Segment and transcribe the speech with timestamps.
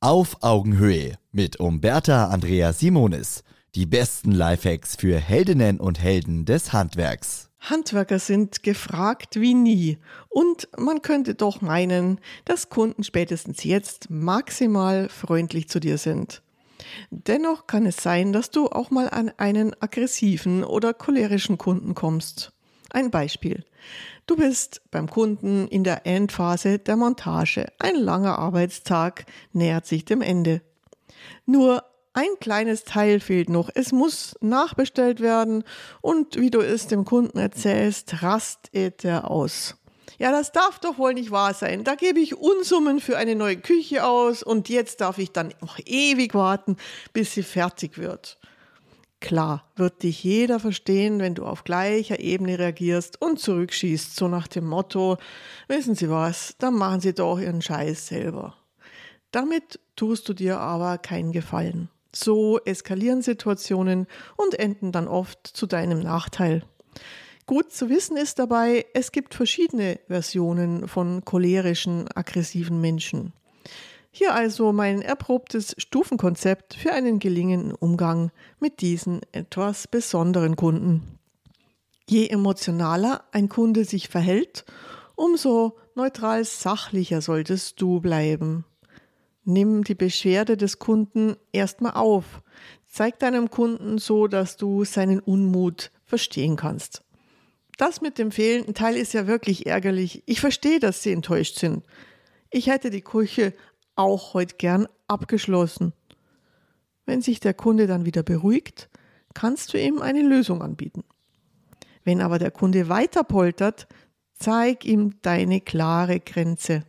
[0.00, 3.42] Auf Augenhöhe mit Umberta Andrea Simonis.
[3.74, 7.50] Die besten Lifehacks für Heldinnen und Helden des Handwerks.
[7.58, 9.98] Handwerker sind gefragt wie nie.
[10.28, 16.42] Und man könnte doch meinen, dass Kunden spätestens jetzt maximal freundlich zu dir sind.
[17.10, 22.52] Dennoch kann es sein, dass du auch mal an einen aggressiven oder cholerischen Kunden kommst.
[22.90, 23.64] Ein Beispiel.
[24.26, 27.66] Du bist beim Kunden in der Endphase der Montage.
[27.78, 30.62] Ein langer Arbeitstag nähert sich dem Ende.
[31.46, 31.84] Nur
[32.14, 33.70] ein kleines Teil fehlt noch.
[33.74, 35.64] Es muss nachbestellt werden
[36.00, 39.76] und wie du es dem Kunden erzählst, rastet er aus.
[40.18, 41.84] Ja, das darf doch wohl nicht wahr sein.
[41.84, 45.78] Da gebe ich Unsummen für eine neue Küche aus und jetzt darf ich dann noch
[45.84, 46.76] ewig warten,
[47.12, 48.38] bis sie fertig wird.
[49.20, 54.46] Klar, wird dich jeder verstehen, wenn du auf gleicher Ebene reagierst und zurückschießt, so nach
[54.46, 55.16] dem Motto,
[55.66, 58.54] wissen Sie was, dann machen Sie doch Ihren Scheiß selber.
[59.32, 61.90] Damit tust du dir aber keinen Gefallen.
[62.14, 66.62] So eskalieren Situationen und enden dann oft zu deinem Nachteil.
[67.44, 73.32] Gut zu wissen ist dabei, es gibt verschiedene Versionen von cholerischen, aggressiven Menschen.
[74.10, 81.18] Hier also mein erprobtes Stufenkonzept für einen gelingenden Umgang mit diesen etwas besonderen Kunden.
[82.08, 84.64] Je emotionaler ein Kunde sich verhält,
[85.14, 88.64] umso neutral sachlicher solltest du bleiben.
[89.44, 92.42] Nimm die Beschwerde des Kunden erstmal auf.
[92.86, 97.02] Zeig deinem Kunden so, dass du seinen Unmut verstehen kannst.
[97.76, 100.22] Das mit dem fehlenden Teil ist ja wirklich ärgerlich.
[100.26, 101.84] Ich verstehe, dass Sie enttäuscht sind.
[102.50, 103.52] Ich hätte die Küche
[103.98, 105.92] auch heute gern abgeschlossen.
[107.04, 108.88] Wenn sich der Kunde dann wieder beruhigt,
[109.34, 111.04] kannst du ihm eine Lösung anbieten.
[112.04, 113.86] Wenn aber der Kunde weiter poltert,
[114.38, 116.84] zeig ihm deine klare Grenze.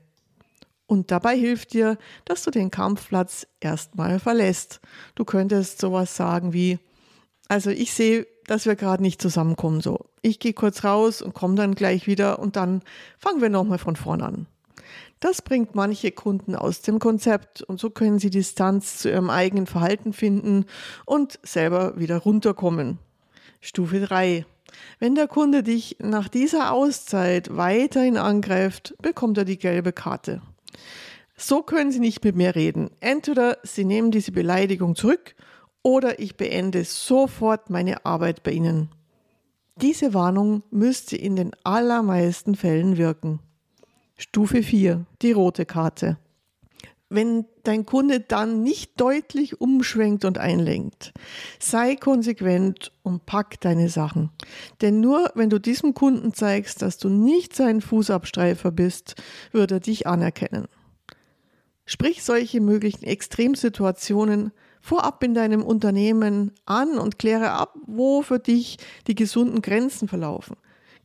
[0.86, 4.82] Und dabei hilft dir, dass du den Kampfplatz erstmal verlässt.
[5.16, 6.80] Du könntest sowas sagen wie,
[7.48, 10.06] also ich sehe, dass wir gerade nicht zusammenkommen so.
[10.22, 12.82] Ich gehe kurz raus und komme dann gleich wieder und dann
[13.18, 14.48] fangen wir nochmal von vorn an.
[15.20, 19.68] Das bringt manche Kunden aus dem Konzept und so können sie Distanz zu ihrem eigenen
[19.68, 20.66] Verhalten finden
[21.06, 23.00] und selber wieder runterkommen.
[23.62, 24.46] Stufe 3.
[25.00, 30.42] Wenn der Kunde dich nach dieser Auszeit weiterhin angreift, bekommt er die gelbe Karte.
[31.36, 32.92] So können Sie nicht mit mir reden.
[33.00, 35.36] Entweder Sie nehmen diese Beleidigung zurück
[35.82, 38.90] oder ich beende sofort meine Arbeit bei Ihnen.
[39.78, 43.40] Diese Warnung müsste in den allermeisten Fällen wirken.
[44.22, 46.18] Stufe 4, die rote Karte.
[47.08, 51.14] Wenn dein Kunde dann nicht deutlich umschwenkt und einlenkt,
[51.58, 54.30] sei konsequent und pack deine Sachen.
[54.82, 59.16] Denn nur wenn du diesem Kunden zeigst, dass du nicht sein Fußabstreifer bist,
[59.54, 60.68] wird er dich anerkennen.
[61.86, 68.80] Sprich solche möglichen Extremsituationen vorab in deinem Unternehmen an und kläre ab, wo für dich
[69.08, 70.58] die gesunden Grenzen verlaufen.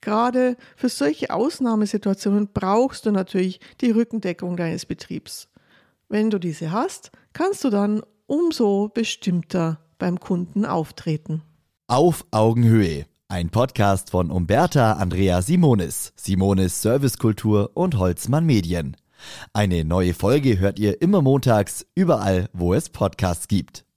[0.04, 5.48] Gerade für solche Ausnahmesituationen brauchst du natürlich die Rückendeckung deines Betriebs.
[6.10, 11.40] Wenn du diese hast, kannst du dann umso bestimmter beim Kunden auftreten.
[11.86, 13.06] Auf Augenhöhe.
[13.28, 18.98] Ein Podcast von Umberta Andrea Simonis, Simonis Servicekultur und Holzmann Medien.
[19.54, 23.83] Eine neue Folge hört ihr immer montags, überall, wo es Podcasts gibt.